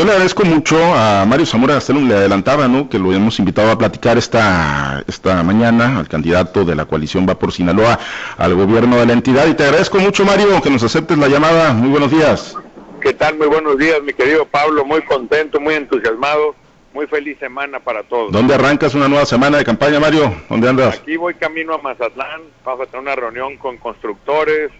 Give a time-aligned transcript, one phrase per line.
[0.00, 2.88] Yo le agradezco mucho a Mario Zamora Gastelum, le adelantaba, ¿no?
[2.88, 7.38] Que lo hemos invitado a platicar esta, esta mañana al candidato de la coalición Va
[7.38, 8.00] por Sinaloa
[8.38, 9.46] al gobierno de la entidad.
[9.46, 11.74] Y te agradezco mucho, Mario, que nos aceptes la llamada.
[11.74, 12.56] Muy buenos días.
[13.02, 13.36] ¿Qué tal?
[13.36, 14.86] Muy buenos días, mi querido Pablo.
[14.86, 16.54] Muy contento, muy entusiasmado.
[16.94, 18.32] Muy feliz semana para todos.
[18.32, 20.34] ¿Dónde arrancas una nueva semana de campaña, Mario?
[20.48, 20.94] ¿Dónde andas?
[20.94, 22.40] Aquí voy camino a Mazatlán.
[22.64, 24.70] Vamos a tener una reunión con constructores,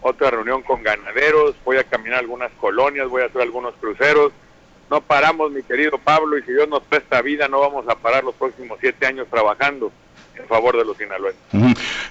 [0.00, 1.56] otra reunión con ganaderos.
[1.62, 4.32] Voy a caminar algunas colonias, voy a hacer algunos cruceros
[4.92, 8.22] no paramos, mi querido Pablo, y si Dios nos presta vida, no vamos a parar
[8.24, 9.90] los próximos siete años trabajando
[10.38, 11.40] en favor de los sinaloenses.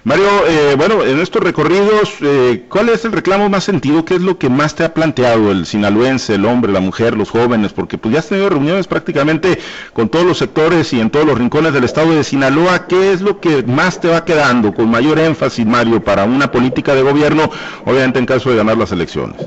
[0.03, 4.03] Mario, eh, bueno, en estos recorridos, eh, ¿cuál es el reclamo más sentido?
[4.03, 7.29] ¿Qué es lo que más te ha planteado el sinaloense, el hombre, la mujer, los
[7.29, 7.71] jóvenes?
[7.71, 9.59] Porque pues ya has tenido reuniones prácticamente
[9.93, 12.87] con todos los sectores y en todos los rincones del estado de Sinaloa.
[12.87, 16.95] ¿Qué es lo que más te va quedando con mayor énfasis, Mario, para una política
[16.95, 17.51] de gobierno,
[17.85, 19.37] obviamente en caso de ganar las elecciones?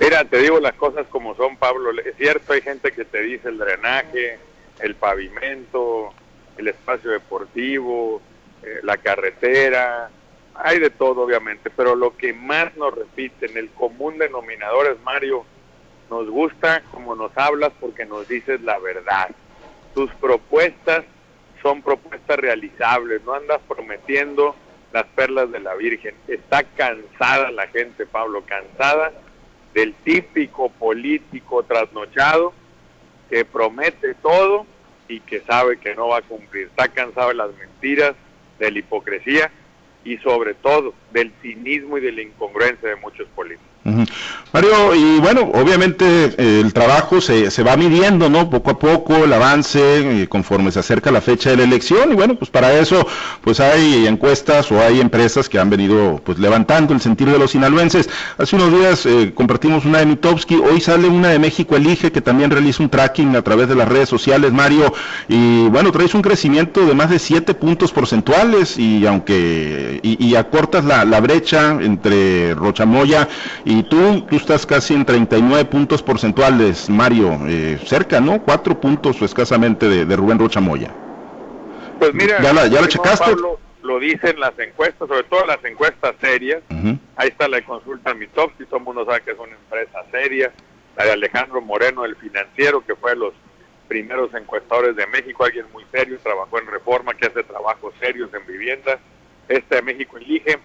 [0.00, 1.90] Mira, te digo las cosas como son, Pablo.
[2.04, 4.38] Es cierto, hay gente que te dice el drenaje,
[4.80, 6.12] el pavimento,
[6.58, 8.20] el espacio deportivo,
[8.62, 10.10] eh, la carretera,
[10.54, 15.44] hay de todo obviamente, pero lo que más nos repiten, el común denominador es Mario,
[16.10, 19.30] nos gusta como nos hablas porque nos dices la verdad.
[19.94, 21.04] Tus propuestas
[21.62, 24.54] son propuestas realizables, no andas prometiendo
[24.92, 26.14] las perlas de la Virgen.
[26.28, 29.12] Está cansada la gente, Pablo, cansada
[29.76, 32.54] del típico político trasnochado
[33.28, 34.64] que promete todo
[35.06, 36.68] y que sabe que no va a cumplir.
[36.68, 38.14] Está cansado de las mentiras,
[38.58, 39.52] de la hipocresía
[40.02, 43.75] y sobre todo del cinismo y de la incongruencia de muchos políticos.
[44.52, 46.04] Mario, y bueno, obviamente
[46.38, 48.48] eh, el trabajo se, se, va midiendo, ¿no?
[48.48, 52.14] Poco a poco, el avance, eh, conforme se acerca la fecha de la elección, y
[52.14, 53.06] bueno, pues para eso,
[53.42, 57.50] pues hay encuestas o hay empresas que han venido, pues levantando el sentido de los
[57.50, 58.08] sinaloenses.
[58.38, 62.22] Hace unos días eh, compartimos una de Mitowski, hoy sale una de México Elige, que
[62.22, 64.92] también realiza un tracking a través de las redes sociales, Mario,
[65.28, 70.34] y bueno, traes un crecimiento de más de 7 puntos porcentuales, y aunque, y, y
[70.34, 73.28] acortas la, la brecha entre Rochamoya
[73.64, 78.40] y y tú, tú estás casi en 39 puntos porcentuales, Mario, eh, cerca, ¿no?
[78.42, 80.94] Cuatro puntos escasamente de, Rubén Rocha Moya.
[81.98, 83.32] Pues mira, ¿ya, la, ya lo checaste?
[83.82, 86.62] lo dicen las encuestas, sobre todo las encuestas serias.
[87.16, 90.52] Ahí está la consulta Mitofsky, todo el mundo sabe que es una empresa seria.
[90.96, 93.34] La de Alejandro Moreno, el financiero, que fue de los
[93.88, 98.46] primeros encuestadores de México, alguien muy serio, trabajó en Reforma, que hace trabajos serios en
[98.46, 98.98] vivienda.
[99.48, 100.58] Este de México elige,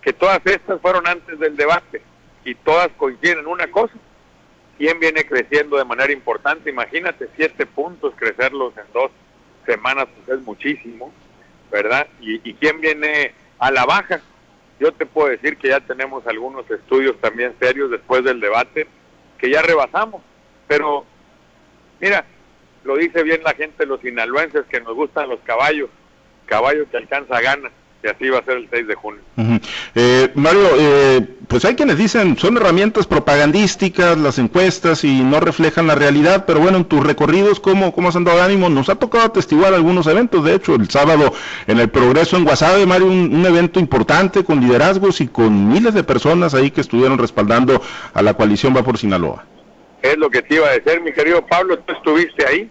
[0.00, 2.02] que todas estas fueron antes del debate
[2.44, 3.94] y todas coinciden en una cosa.
[4.78, 6.70] ¿Quién viene creciendo de manera importante?
[6.70, 9.10] Imagínate, siete puntos, crecerlos en dos
[9.66, 11.12] semanas pues es muchísimo,
[11.70, 12.06] ¿verdad?
[12.20, 14.20] Y, y quién viene a la baja.
[14.80, 18.88] Yo te puedo decir que ya tenemos algunos estudios también serios después del debate
[19.38, 20.22] que ya rebasamos.
[20.66, 21.04] Pero,
[22.00, 22.24] mira,
[22.82, 25.90] lo dice bien la gente, los sinaloenses, que nos gustan los caballos,
[26.46, 27.72] caballo que alcanza ganas
[28.02, 29.20] y así va a ser el 6 de junio.
[29.94, 35.86] eh, Mario, eh, pues hay quienes dicen, son herramientas propagandísticas las encuestas y no reflejan
[35.86, 38.68] la realidad, pero bueno, en tus recorridos, ¿cómo, cómo has andado de ánimo?
[38.68, 41.32] Nos ha tocado atestiguar algunos eventos, de hecho, el sábado
[41.66, 46.04] en el Progreso en Guasave, Mario, un, evento importante con liderazgos y con miles de
[46.04, 47.82] personas ahí que estuvieron respaldando
[48.14, 49.44] a la coalición Va por Sinaloa.
[50.00, 52.70] Es lo que te iba a decir, mi querido Pablo, tú estuviste ahí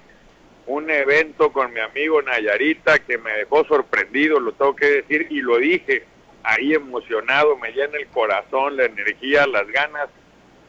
[0.72, 5.42] un evento con mi amigo Nayarita que me dejó sorprendido, lo tengo que decir, y
[5.42, 6.06] lo dije
[6.44, 10.08] ahí emocionado, me llena el corazón, la energía, las ganas.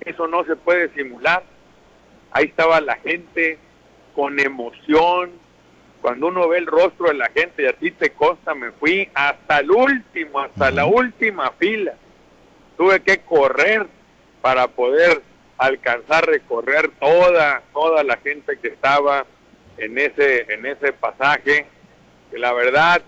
[0.00, 1.44] Eso no se puede simular.
[2.32, 3.58] Ahí estaba la gente
[4.14, 5.30] con emoción.
[6.00, 9.08] Cuando uno ve el rostro de la gente y a ti te consta, me fui
[9.14, 11.94] hasta el último, hasta la última fila.
[12.76, 13.86] Tuve que correr
[14.40, 15.22] para poder
[15.58, 19.24] alcanzar, recorrer toda, toda la gente que estaba
[19.82, 21.66] en ese, en ese pasaje,
[22.30, 23.02] que la verdad,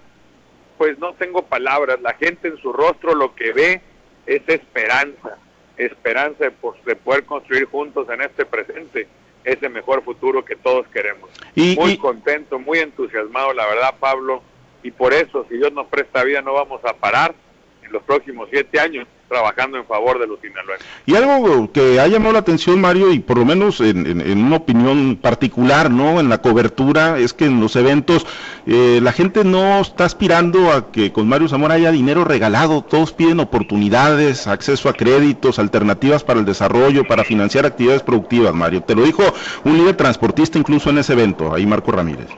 [0.77, 3.81] pues no tengo palabras, la gente en su rostro lo que ve
[4.27, 5.39] es esperanza,
[5.77, 6.53] esperanza de,
[6.85, 9.07] de poder construir juntos en este presente
[9.45, 11.31] ese mejor futuro que todos queremos.
[11.55, 14.43] muy contento, muy entusiasmado, la verdad, Pablo,
[14.83, 17.35] y por eso, si Dios nos presta vida, no vamos a parar
[17.83, 20.87] en los próximos siete años trabajando en favor de los sinaloenses.
[21.07, 25.17] Y algo que ha llamado la atención, Mario, y por lo menos en, una opinión
[25.17, 26.21] particular, ¿no?
[26.21, 28.27] En la cobertura, es que en los eventos
[28.67, 33.13] eh, la gente no está aspirando a que con Mario Zamora haya dinero regalado, todos
[33.13, 38.83] piden oportunidades, acceso a créditos, alternativas para el desarrollo, para financiar actividades productivas, Mario.
[38.83, 39.23] Te lo dijo
[39.65, 42.29] un líder transportista incluso en ese evento, ahí Marco Ramírez.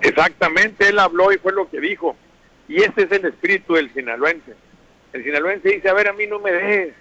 [0.00, 2.16] Exactamente, él habló y fue lo que dijo.
[2.68, 4.54] Y ese es el espíritu del sinaloense
[5.12, 6.94] el sinaloense dice, a ver, a mí no me des,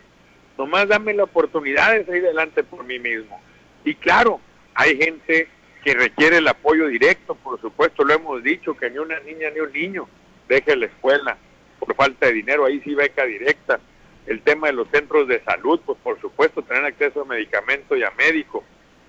[0.58, 3.40] nomás dame la oportunidad de salir adelante por mí mismo.
[3.84, 4.40] Y claro,
[4.76, 5.50] Hay gente
[5.84, 9.60] que requiere el apoyo directo, por supuesto, lo hemos dicho, que ni una niña ni
[9.60, 10.08] un niño
[10.48, 11.38] deje la escuela
[11.80, 13.82] por falta de dinero, ahí sí beca directa.
[14.26, 18.04] El tema de los centros de salud, pues por supuesto, tener acceso a medicamentos y
[18.04, 18.64] a médico.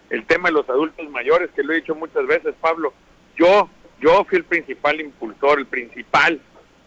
[0.08, 2.92] El tema de los adultos mayores, que lo he dicho muchas veces, Pablo,
[3.36, 3.70] yo,
[4.00, 6.40] yo fui el principal impulsor, el principal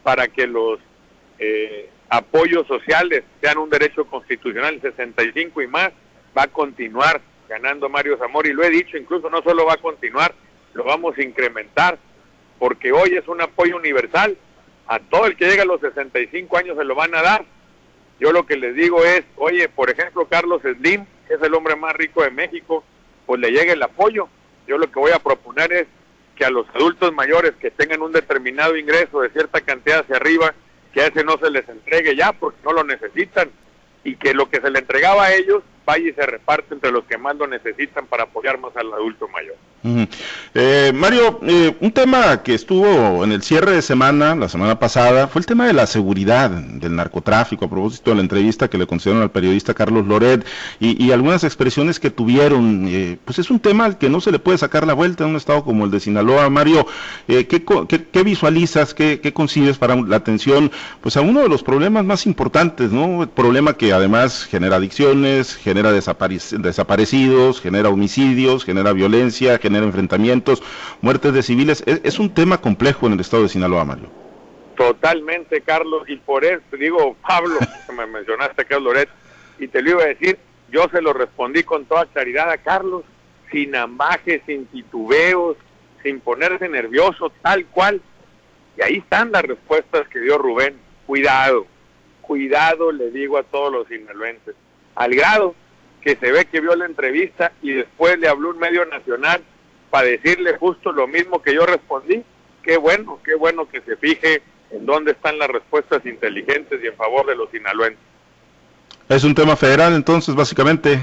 [0.04, 0.80] para que los
[1.40, 5.92] eh, apoyos sociales sean un derecho constitucional 65 y más,
[6.38, 9.78] va a continuar ganando Mario Zamora y lo he dicho, incluso no solo va a
[9.78, 10.36] continuar,
[10.76, 11.98] lo vamos a incrementar,
[12.60, 14.38] porque hoy es un apoyo universal,
[14.86, 17.46] a todo el que llega a los 65 años se lo van a dar.
[18.20, 21.76] Yo lo que les digo es, oye, por ejemplo, Carlos Slim, que es el hombre
[21.76, 22.84] más rico de México,
[23.26, 24.30] pues le llegue el apoyo.
[24.68, 25.88] Yo lo que voy a proponer es
[26.36, 30.54] que a los adultos mayores que tengan un determinado ingreso de cierta cantidad hacia arriba,
[30.94, 33.50] que a ese no se les entregue ya porque no lo necesitan
[34.04, 37.04] y que lo que se le entregaba a ellos vaya y se reparte entre los
[37.06, 39.56] que más lo necesitan para apoyar más al adulto mayor.
[40.54, 45.28] eh, Mario, eh, un tema que estuvo en el cierre de semana, la semana pasada,
[45.28, 48.88] fue el tema de la seguridad del narcotráfico, a propósito de la entrevista que le
[48.88, 50.46] concedieron al periodista Carlos Loret
[50.80, 52.86] y, algunas expresiones que tuvieron.
[52.88, 55.32] Eh, pues es un tema al que no se le puede sacar la vuelta en
[55.32, 56.50] un estado como el de Sinaloa.
[56.50, 56.88] Mario,
[57.28, 60.72] ¿qué, qué, visualizas, qué, qué concibes para la atención
[61.02, 63.24] pues a uno de los problemas más importantes, ¿no?
[63.24, 70.62] El problema que además genera adicciones, genera desaparecidos, genera homicidios, genera violencia, genera enfrentamientos,
[71.02, 71.84] muertes de civiles.
[71.86, 74.10] Es, un tema complejo en el estado de Sinaloa, Mario.
[74.76, 77.56] Totalmente, Carlos, y por eso digo, Pablo,
[77.88, 79.10] que me mencionaste, Carlos Loret,
[79.60, 80.38] y te lo iba a decir,
[80.72, 83.04] yo se lo respondí con toda claridad a Carlos,
[83.52, 85.58] sin ambajes, sin titubeos,
[86.02, 88.02] sin ponerse nervioso, tal cual.
[88.78, 90.76] Y ahí están las respuestas que dio Rubén.
[91.06, 91.68] Cuidado,
[92.22, 94.56] cuidado, le digo a todos los sinaloenses.
[94.96, 95.56] Al grado
[96.04, 99.42] que se ve que vio la entrevista y después le habló un medio nacional
[99.90, 102.24] para decirle justo lo mismo que yo respondí.
[102.62, 104.42] Qué bueno, qué bueno que se fije
[104.72, 108.00] en dónde están las respuestas inteligentes y en favor de los sinaloenses.
[109.10, 111.00] Es un tema federal entonces, básicamente.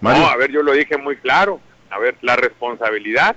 [0.00, 1.60] No, a ver, yo lo dije muy claro.
[1.90, 3.36] A ver, la responsabilidad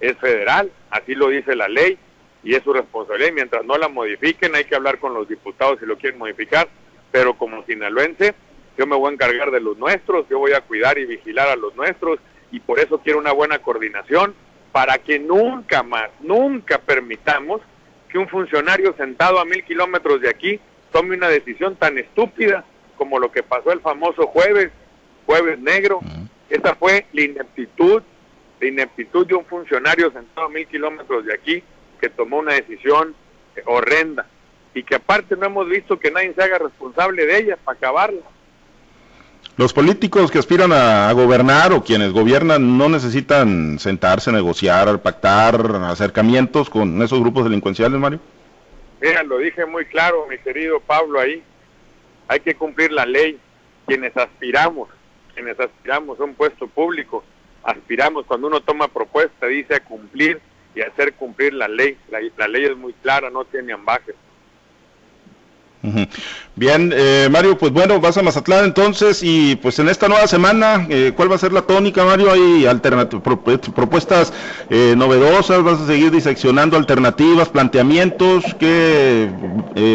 [0.00, 1.98] es federal, así lo dice la ley
[2.42, 3.30] y es su responsabilidad.
[3.30, 6.68] Y mientras no la modifiquen, hay que hablar con los diputados si lo quieren modificar.
[7.12, 8.34] Pero como sinaloense,
[8.76, 11.56] yo me voy a encargar de los nuestros, yo voy a cuidar y vigilar a
[11.56, 12.18] los nuestros
[12.50, 14.34] y por eso quiero una buena coordinación
[14.72, 17.60] para que nunca más, nunca permitamos
[18.08, 20.60] que un funcionario sentado a mil kilómetros de aquí
[20.92, 22.64] tome una decisión tan estúpida
[22.96, 24.70] como lo que pasó el famoso jueves,
[25.26, 26.00] jueves negro.
[26.48, 28.02] Esa fue la ineptitud,
[28.60, 31.62] la ineptitud de un funcionario sentado a mil kilómetros de aquí
[32.00, 33.14] que tomó una decisión
[33.66, 34.26] horrenda
[34.74, 38.22] y que aparte no hemos visto que nadie se haga responsable de ella para acabarla.
[39.56, 46.68] Los políticos que aspiran a, gobernar o quienes gobiernan no necesitan sentarse, negociar, pactar acercamientos
[46.68, 48.18] con esos grupos delincuenciales, Mario.
[49.00, 51.40] Mira, lo dije muy claro, mi querido Pablo, ahí
[52.26, 53.38] hay que cumplir la ley.
[53.86, 54.88] Quienes aspiramos,
[55.34, 57.22] quienes aspiramos a un puesto público,
[57.62, 60.40] aspiramos cuando uno toma propuesta, dice a cumplir
[60.74, 61.96] y hacer cumplir la ley.
[62.10, 64.16] La, la ley es muy clara, no tiene ambajes.
[66.56, 70.86] Bien, eh, Mario, pues bueno, vas a Mazatlán entonces y pues en esta nueva semana,
[70.88, 72.30] eh, ¿cuál va a ser la tónica, Mario?
[72.30, 72.66] ¿Hay
[73.74, 74.32] propuestas
[74.70, 75.62] eh, novedosas?
[75.62, 78.44] ¿Vas a seguir diseccionando alternativas, planteamientos?
[78.58, 79.28] ¿Qué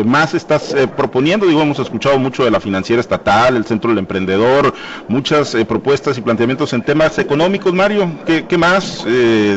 [0.05, 1.47] más estás proponiendo?
[1.47, 4.73] Digo, hemos escuchado mucho de la financiera estatal, el centro del emprendedor,
[5.07, 8.11] muchas propuestas y planteamientos en temas económicos, Mario.
[8.25, 9.05] ¿Qué, qué más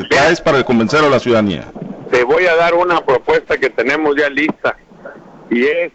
[0.08, 1.64] traes para convencer a la ciudadanía?
[2.10, 4.76] Te voy a dar una propuesta que tenemos ya lista
[5.50, 5.92] y es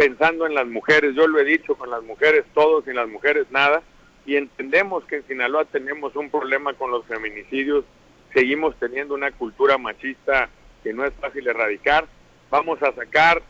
[0.00, 3.46] pensando en las mujeres, yo lo he dicho, con las mujeres todos, sin las mujeres
[3.50, 3.82] nada,
[4.24, 7.84] y entendemos que en Sinaloa tenemos un problema con los feminicidios,
[8.32, 10.48] seguimos teniendo una cultura machista
[10.82, 12.06] que no es fácil erradicar,
[12.48, 13.42] vamos a sacar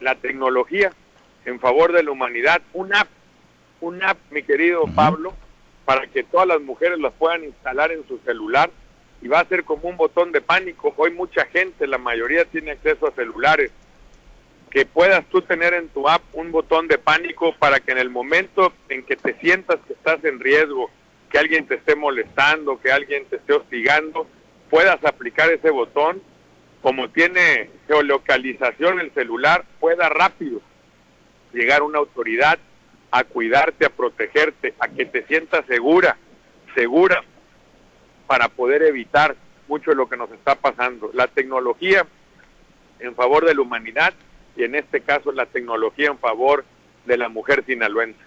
[0.00, 0.90] la tecnología
[1.44, 3.08] en favor de la humanidad, una app,
[3.82, 5.34] una app, mi querido Pablo,
[5.84, 8.70] para que todas las mujeres las puedan instalar en su celular.
[9.20, 10.94] Y va a ser como un botón de pánico.
[10.96, 13.70] Hoy mucha gente, la mayoría tiene acceso a celulares
[14.70, 18.08] que puedas tú tener en tu app un botón de pánico para que en el
[18.08, 20.90] momento en que te sientas que estás en riesgo,
[21.30, 24.28] que alguien te esté molestando, que alguien te esté hostigando,
[24.70, 26.22] puedas aplicar ese botón.
[26.82, 30.62] Como tiene geolocalización el celular, pueda rápido
[31.52, 32.58] llegar una autoridad
[33.10, 36.16] a cuidarte, a protegerte, a que te sientas segura,
[36.74, 37.22] segura,
[38.28, 39.34] para poder evitar
[39.66, 41.10] mucho de lo que nos está pasando.
[41.12, 42.06] La tecnología
[43.00, 44.14] en favor de la humanidad
[44.60, 46.64] y en este caso la tecnología en favor
[47.06, 48.20] de la mujer sinaloense.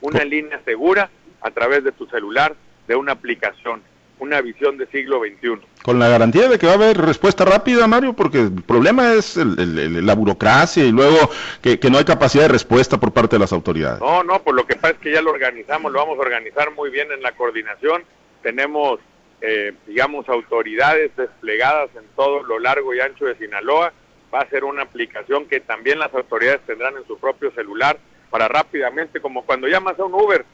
[0.00, 1.10] Una línea segura
[1.42, 2.54] a través de tu celular,
[2.88, 3.82] de una aplicación.
[4.20, 5.60] una visión de siglo XXI.
[5.82, 9.36] Con la garantía de que va a haber respuesta rápida, Mario, porque el problema es
[9.36, 11.18] la burocracia y luego
[11.60, 14.00] que, no hay capacidad de respuesta por parte de las autoridades.
[14.00, 16.70] No, no, pues lo que pasa es que ya lo organizamos, lo vamos a organizar
[16.70, 18.04] muy bien en la coordinación.
[18.40, 19.00] Tenemos,
[19.42, 23.92] eh, digamos, autoridades desplegadas en todo lo largo y ancho de Sinaloa.
[24.34, 27.98] Va a ser una aplicación que también las autoridades tendrán en su propio celular
[28.30, 30.44] para rápidamente, como cuando llamas a un Uber,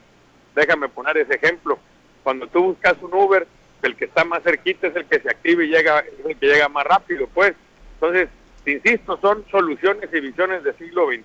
[0.54, 1.78] déjame poner ese ejemplo,
[2.22, 3.46] cuando tú buscas un Uber,
[3.82, 6.46] el que está más cerquita es el que se activa y llega, es el que
[6.46, 7.54] llega más rápido, pues.
[7.94, 8.28] Entonces,
[8.66, 11.24] insisto, son soluciones y visiones del siglo XXI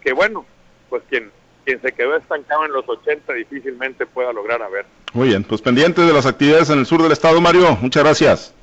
[0.00, 0.46] que, bueno,
[0.88, 1.30] pues quien,
[1.64, 4.86] quien se quedó estancado en los 80 difícilmente pueda lograr a ver.
[5.12, 8.54] Muy bien, pues pendientes de las actividades en el sur del estado, Mario, muchas gracias.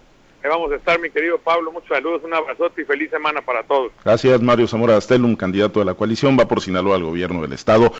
[0.43, 3.61] Ahí vamos a estar, mi querido Pablo, muchos saludos, un abrazote y feliz semana para
[3.63, 3.91] todos.
[4.03, 7.93] Gracias, Mario Zamora Astelum, candidato de la coalición, va por Sinaloa al gobierno del estado.